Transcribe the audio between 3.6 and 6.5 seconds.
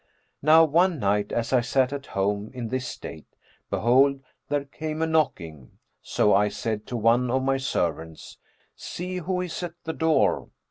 behold, there came a knocking; so I